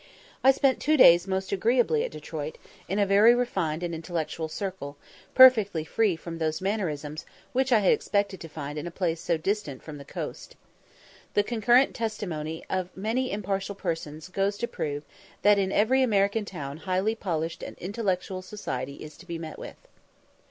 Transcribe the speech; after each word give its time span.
I 0.43 0.49
spent 0.49 0.79
two 0.79 0.97
days 0.97 1.27
most 1.27 1.51
agreeably 1.51 2.03
at 2.03 2.09
Detroit, 2.09 2.57
in 2.89 2.97
a 2.97 3.05
very 3.05 3.35
refined 3.35 3.83
and 3.83 3.93
intellectual 3.93 4.47
circle, 4.49 4.97
perfectly 5.35 5.83
free 5.83 6.15
from 6.15 6.39
those 6.39 6.59
mannerisms 6.59 7.23
which 7.53 7.71
I 7.71 7.81
had 7.81 7.93
expected 7.93 8.41
to 8.41 8.49
find 8.49 8.79
in 8.79 8.87
a 8.87 8.97
place 8.97 9.21
so 9.21 9.37
distant 9.37 9.83
from 9.83 9.99
the 9.99 10.03
coast. 10.03 10.55
The 11.35 11.43
concurrent 11.43 11.93
testimony 11.93 12.63
of 12.67 12.97
many 12.97 13.31
impartial 13.31 13.75
persons 13.75 14.27
goes 14.29 14.57
to 14.57 14.67
prove 14.67 15.03
that 15.43 15.59
in 15.59 15.71
every 15.71 16.01
American 16.01 16.45
town 16.45 16.77
highly 16.77 17.13
polished 17.13 17.61
and 17.61 17.77
intellectual 17.77 18.41
society 18.41 18.95
is 19.03 19.15
to 19.17 19.27
be 19.27 19.37
met 19.37 19.59
with. 19.59 19.87